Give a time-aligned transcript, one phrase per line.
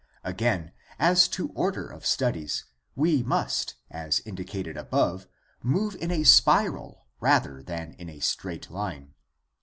[0.23, 2.65] Again as to order of studies,
[2.95, 5.27] we must, as indicated above,
[5.61, 9.13] move in a spiral rather than in a straight line.